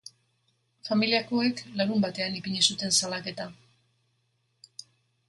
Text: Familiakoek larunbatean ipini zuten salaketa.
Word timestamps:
Familiakoek 0.87 1.61
larunbatean 1.81 2.37
ipini 2.39 2.63
zuten 2.71 2.97
salaketa. 3.01 3.47